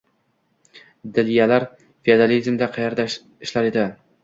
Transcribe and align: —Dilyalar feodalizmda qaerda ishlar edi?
—Dilyalar 1.17 1.67
feodalizmda 2.09 2.71
qaerda 2.81 3.09
ishlar 3.49 3.71
edi? 3.73 3.89